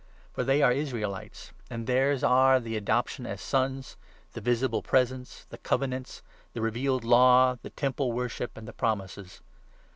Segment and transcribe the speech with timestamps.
[0.33, 3.97] For they are 4 Israelites, and theirs are the adoption as Sons,
[4.33, 9.41] the visible Presence, the Covenants, the revealed Law, the Temple wor ship, and the Promises.